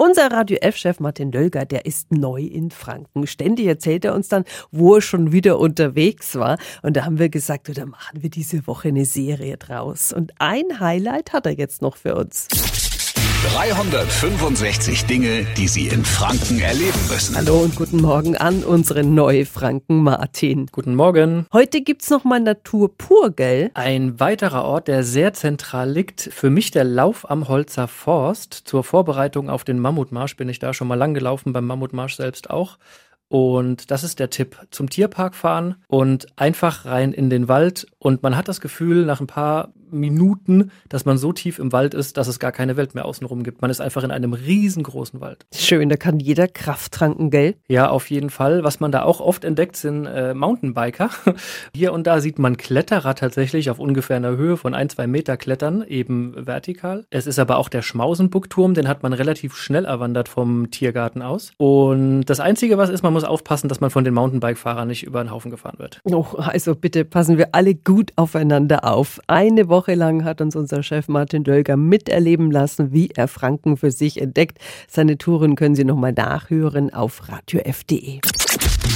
Unser 0.00 0.30
Radio 0.30 0.58
F-Chef 0.60 1.00
Martin 1.00 1.32
Dölger, 1.32 1.64
der 1.64 1.84
ist 1.84 2.12
neu 2.12 2.42
in 2.42 2.70
Franken. 2.70 3.26
Ständig 3.26 3.66
erzählt 3.66 4.04
er 4.04 4.14
uns 4.14 4.28
dann, 4.28 4.44
wo 4.70 4.94
er 4.94 5.00
schon 5.00 5.32
wieder 5.32 5.58
unterwegs 5.58 6.36
war. 6.36 6.56
Und 6.82 6.96
da 6.96 7.04
haben 7.04 7.18
wir 7.18 7.28
gesagt, 7.28 7.76
da 7.76 7.84
machen 7.84 8.22
wir 8.22 8.30
diese 8.30 8.68
Woche 8.68 8.88
eine 8.88 9.04
Serie 9.04 9.56
draus. 9.56 10.12
Und 10.12 10.32
ein 10.38 10.78
Highlight 10.78 11.32
hat 11.32 11.46
er 11.46 11.52
jetzt 11.52 11.82
noch 11.82 11.96
für 11.96 12.14
uns. 12.14 12.46
365 13.44 15.06
Dinge, 15.06 15.46
die 15.56 15.68
Sie 15.68 15.86
in 15.86 16.04
Franken 16.04 16.58
erleben 16.58 16.98
müssen. 17.08 17.36
Hallo 17.36 17.60
und 17.60 17.76
guten 17.76 18.02
Morgen 18.02 18.36
an 18.36 18.64
unseren 18.64 19.14
Neufranken 19.14 20.02
Martin. 20.02 20.66
Guten 20.72 20.96
Morgen. 20.96 21.46
Heute 21.52 21.82
gibt's 21.82 22.10
noch 22.10 22.24
mal 22.24 22.40
Natur 22.40 22.98
pur, 22.98 23.30
gell? 23.30 23.70
Ein 23.74 24.18
weiterer 24.18 24.64
Ort, 24.64 24.88
der 24.88 25.04
sehr 25.04 25.34
zentral 25.34 25.88
liegt, 25.88 26.20
für 26.20 26.50
mich 26.50 26.72
der 26.72 26.82
Lauf 26.82 27.30
am 27.30 27.46
Holzer 27.46 27.86
Forst. 27.86 28.54
Zur 28.54 28.82
Vorbereitung 28.82 29.50
auf 29.50 29.62
den 29.62 29.78
Mammutmarsch 29.78 30.36
bin 30.36 30.48
ich 30.48 30.58
da 30.58 30.74
schon 30.74 30.88
mal 30.88 30.96
lang 30.96 31.14
gelaufen, 31.14 31.52
beim 31.52 31.66
Mammutmarsch 31.66 32.16
selbst 32.16 32.50
auch. 32.50 32.76
Und 33.28 33.92
das 33.92 34.02
ist 34.02 34.18
der 34.18 34.30
Tipp. 34.30 34.58
Zum 34.72 34.90
Tierpark 34.90 35.36
fahren 35.36 35.76
und 35.86 36.26
einfach 36.36 36.86
rein 36.86 37.12
in 37.12 37.30
den 37.30 37.46
Wald. 37.46 37.86
Und 37.98 38.24
man 38.24 38.36
hat 38.36 38.48
das 38.48 38.60
Gefühl, 38.60 39.04
nach 39.04 39.20
ein 39.20 39.28
paar 39.28 39.72
Minuten, 39.90 40.70
dass 40.88 41.04
man 41.04 41.18
so 41.18 41.32
tief 41.32 41.58
im 41.58 41.72
Wald 41.72 41.94
ist, 41.94 42.16
dass 42.16 42.28
es 42.28 42.38
gar 42.38 42.52
keine 42.52 42.76
Welt 42.76 42.94
mehr 42.94 43.04
außenrum 43.04 43.42
gibt. 43.42 43.62
Man 43.62 43.70
ist 43.70 43.80
einfach 43.80 44.04
in 44.04 44.10
einem 44.10 44.32
riesengroßen 44.32 45.20
Wald. 45.20 45.46
Schön, 45.54 45.88
da 45.88 45.96
kann 45.96 46.20
jeder 46.20 46.48
Kraft 46.48 46.92
tranken, 46.92 47.30
gell? 47.30 47.56
Ja, 47.68 47.90
auf 47.90 48.10
jeden 48.10 48.30
Fall. 48.30 48.64
Was 48.64 48.80
man 48.80 48.92
da 48.92 49.02
auch 49.02 49.20
oft 49.20 49.44
entdeckt, 49.44 49.76
sind 49.76 50.06
äh, 50.06 50.34
Mountainbiker. 50.34 51.10
Hier 51.74 51.92
und 51.92 52.06
da 52.06 52.20
sieht 52.20 52.38
man 52.38 52.56
Kletterer 52.56 53.14
tatsächlich 53.14 53.70
auf 53.70 53.78
ungefähr 53.78 54.16
einer 54.16 54.36
Höhe 54.36 54.56
von 54.56 54.74
ein, 54.74 54.88
zwei 54.88 55.06
Meter 55.06 55.36
klettern, 55.36 55.84
eben 55.86 56.34
vertikal. 56.46 57.06
Es 57.10 57.26
ist 57.26 57.38
aber 57.38 57.58
auch 57.58 57.68
der 57.68 57.82
Schmausenbuckturm, 57.82 58.74
den 58.74 58.88
hat 58.88 59.02
man 59.02 59.12
relativ 59.12 59.56
schnell 59.56 59.84
erwandert 59.84 60.28
vom 60.28 60.70
Tiergarten 60.70 61.22
aus. 61.22 61.52
Und 61.56 62.24
das 62.24 62.40
Einzige, 62.40 62.78
was 62.78 62.90
ist, 62.90 63.02
man 63.02 63.12
muss 63.12 63.24
aufpassen, 63.24 63.68
dass 63.68 63.80
man 63.80 63.90
von 63.90 64.04
den 64.04 64.14
Mountainbike-Fahrern 64.14 64.88
nicht 64.88 65.04
über 65.04 65.22
den 65.22 65.30
Haufen 65.30 65.50
gefahren 65.50 65.78
wird. 65.78 66.00
Oh, 66.04 66.26
also 66.36 66.74
bitte 66.74 67.04
passen 67.04 67.38
wir 67.38 67.48
alle 67.52 67.74
gut 67.74 68.12
aufeinander 68.16 68.84
auf. 68.84 69.20
Eine 69.26 69.68
Woche 69.78 69.94
lang 69.94 70.24
hat 70.24 70.40
uns 70.40 70.56
unser 70.56 70.82
Chef 70.82 71.06
Martin 71.06 71.44
Dölger 71.44 71.76
miterleben 71.76 72.50
lassen, 72.50 72.92
wie 72.92 73.10
er 73.14 73.28
Franken 73.28 73.76
für 73.76 73.92
sich 73.92 74.20
entdeckt. 74.20 74.58
Seine 74.88 75.18
Touren 75.18 75.54
können 75.54 75.76
Sie 75.76 75.84
nochmal 75.84 76.12
nachhören 76.12 76.92
auf 76.92 77.28
radiof.de. 77.28 78.18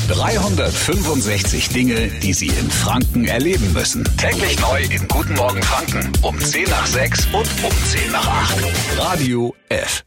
365 0.08 1.68
Dinge, 1.68 2.08
die 2.20 2.32
Sie 2.32 2.48
in 2.48 2.68
Franken 2.68 3.26
erleben 3.26 3.72
müssen. 3.72 4.02
Täglich 4.16 4.58
neu 4.58 4.82
in 4.82 5.06
Guten 5.06 5.34
Morgen 5.34 5.62
Franken 5.62 6.12
um 6.22 6.36
10 6.36 6.64
nach 6.64 6.86
6 6.88 7.26
und 7.26 7.48
um 7.64 7.70
10 7.84 8.10
nach 8.10 8.26
8. 8.26 8.98
Radio 8.98 9.54
F. 9.68 10.02